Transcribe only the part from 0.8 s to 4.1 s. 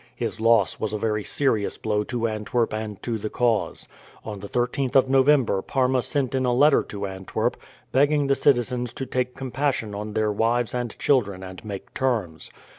a very serious blow to Antwerp and to the cause.